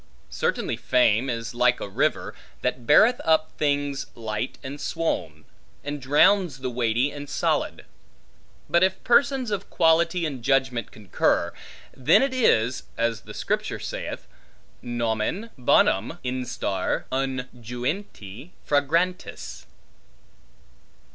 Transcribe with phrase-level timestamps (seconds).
[0.31, 5.45] Certainly fame is like a river, that beareth up things light and swoln,
[5.83, 7.85] and drowns things weighty and solid.
[8.67, 11.53] But if persons of quality and judgment concur,
[11.95, 14.25] then it is (as the Scripture saith)
[14.81, 19.67] nomen bonum instar unguenti fragrantis.